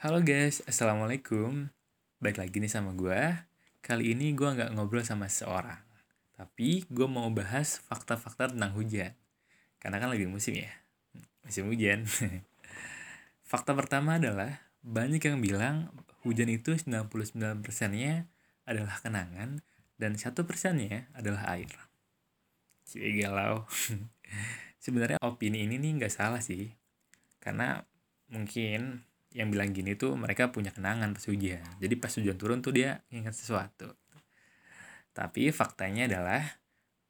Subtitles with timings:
[0.00, 1.68] Halo guys, Assalamualaikum.
[2.24, 3.20] Baik lagi nih sama gue.
[3.84, 5.76] Kali ini gue nggak ngobrol sama seorang.
[6.32, 9.12] Tapi gue mau bahas fakta-fakta tentang hujan.
[9.76, 10.72] Karena kan lagi musim ya.
[11.44, 12.08] Musim hujan.
[13.52, 15.92] Fakta pertama adalah, banyak yang bilang
[16.24, 18.24] hujan itu 99%-nya
[18.64, 19.60] adalah kenangan
[20.00, 21.76] dan satu persennya adalah air.
[22.88, 23.68] Cie galau.
[24.80, 26.72] Sebenarnya opini ini nih nggak salah sih.
[27.36, 27.84] Karena
[28.32, 31.62] mungkin yang bilang gini tuh mereka punya kenangan pas hujan.
[31.78, 33.94] Jadi pas hujan turun tuh dia ingat sesuatu.
[35.14, 36.42] Tapi faktanya adalah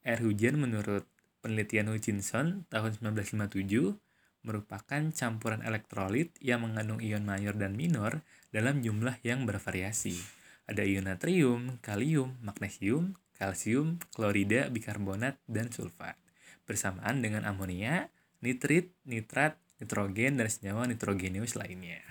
[0.05, 1.05] air hujan menurut
[1.41, 3.97] penelitian Hutchinson tahun 1957
[4.41, 10.17] merupakan campuran elektrolit yang mengandung ion mayor dan minor dalam jumlah yang bervariasi.
[10.65, 16.17] Ada ion natrium, kalium, magnesium, kalsium, klorida, bikarbonat, dan sulfat.
[16.65, 18.09] Bersamaan dengan amonia,
[18.41, 22.05] nitrit, nitrat, nitrogen, dan senyawa nitrogenius lainnya.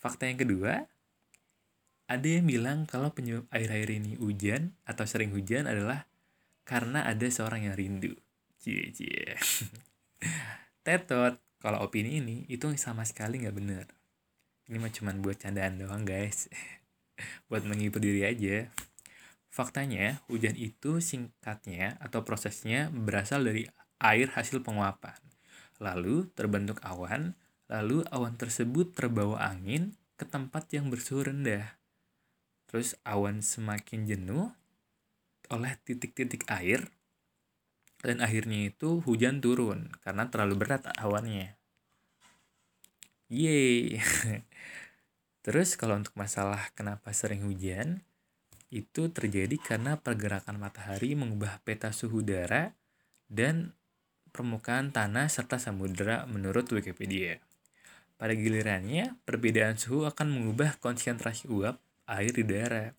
[0.00, 0.88] Fakta yang kedua,
[2.10, 6.10] ada yang bilang kalau penyebab air-air ini hujan atau sering hujan adalah
[6.66, 8.16] karena ada seorang yang rindu.
[8.58, 9.38] Cie, cie.
[10.84, 13.86] Tetot, kalau opini ini itu sama sekali nggak bener.
[14.66, 16.50] Ini mah cuman buat candaan doang guys.
[17.48, 18.68] buat menghibur diri aja.
[19.52, 23.68] Faktanya, hujan itu singkatnya atau prosesnya berasal dari
[24.00, 25.31] air hasil penguapan
[25.82, 27.34] Lalu terbentuk awan,
[27.66, 31.74] lalu awan tersebut terbawa angin ke tempat yang bersuhu rendah.
[32.70, 34.54] Terus awan semakin jenuh
[35.50, 36.86] oleh titik-titik air
[38.02, 41.54] dan akhirnya itu hujan turun karena terlalu berat awannya.
[43.32, 43.98] Yeay.
[45.46, 48.06] Terus kalau untuk masalah kenapa sering hujan,
[48.72, 52.72] itu terjadi karena pergerakan matahari mengubah peta suhu udara
[53.26, 53.74] dan
[54.32, 57.38] permukaan tanah serta samudera menurut Wikipedia.
[58.16, 61.76] Pada gilirannya, perbedaan suhu akan mengubah konsentrasi uap
[62.08, 62.90] air di daerah.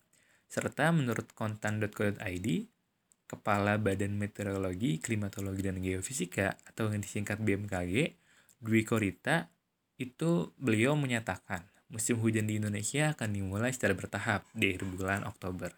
[0.46, 2.46] Serta menurut kontan.co.id,
[3.24, 8.14] Kepala Badan Meteorologi, Klimatologi, dan Geofisika atau yang disingkat BMKG,
[8.60, 9.48] Dwi Korita,
[9.98, 15.72] itu beliau menyatakan musim hujan di Indonesia akan dimulai secara bertahap di akhir bulan Oktober,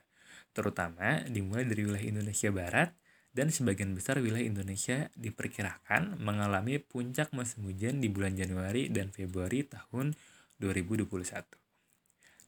[0.57, 2.89] terutama dimulai dari wilayah Indonesia Barat
[3.37, 9.61] dan sebagian besar wilayah Indonesia diperkirakan mengalami puncak musim hujan di bulan Januari dan Februari
[9.69, 10.17] tahun
[10.57, 11.45] 2021.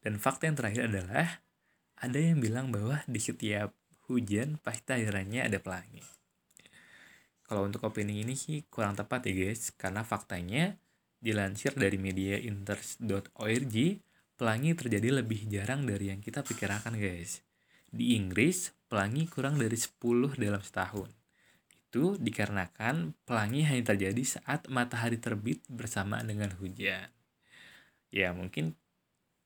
[0.01, 1.45] Dan fakta yang terakhir adalah
[2.01, 3.77] ada yang bilang bahwa di setiap
[4.09, 6.01] hujan pasti akhirannya ada pelangi.
[7.45, 10.81] Kalau untuk opini ini sih kurang tepat ya guys, karena faktanya
[11.21, 13.77] dilansir dari media inters.org,
[14.41, 17.45] pelangi terjadi lebih jarang dari yang kita pikirkan guys.
[17.89, 21.13] Di Inggris, pelangi kurang dari 10 dalam setahun.
[21.89, 27.09] Itu dikarenakan pelangi hanya terjadi saat matahari terbit bersama dengan hujan.
[28.09, 28.77] Ya mungkin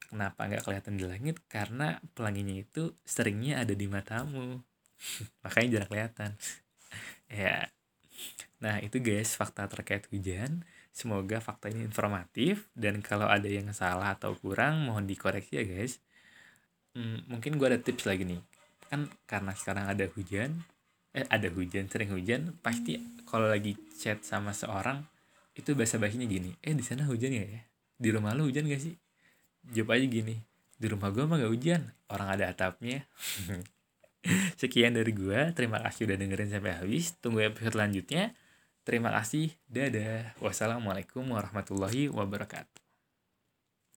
[0.07, 4.63] kenapa nggak kelihatan di langit karena pelanginya itu seringnya ada di matamu.
[5.47, 6.31] Makanya jarang kelihatan.
[7.43, 7.67] ya.
[8.63, 10.63] Nah, itu guys fakta terkait hujan.
[10.95, 15.99] Semoga fakta ini informatif dan kalau ada yang salah atau kurang mohon dikoreksi ya guys.
[16.93, 18.52] Hmm, mungkin gue ada tips lagi nih
[18.93, 20.69] kan karena sekarang ada hujan
[21.17, 25.01] eh ada hujan sering hujan pasti kalau lagi chat sama seorang
[25.57, 27.49] itu bahasa basinya gini eh di sana hujan ya?
[27.97, 28.93] Di rumah lu hujan gak sih?
[29.73, 30.37] Jawab aja gini
[30.77, 31.81] di rumah gue mah gak hujan
[32.13, 33.09] orang ada atapnya.
[34.61, 37.17] Sekian dari gue terima kasih udah dengerin sampai habis.
[37.17, 38.37] Tunggu episode selanjutnya.
[38.83, 40.37] Terima kasih dadah.
[40.43, 42.82] Wassalamualaikum warahmatullahi wabarakatuh